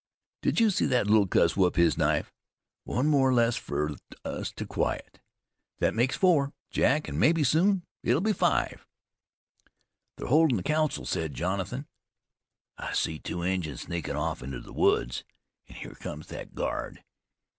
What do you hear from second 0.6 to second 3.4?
see thet little cuss whip his knife? One more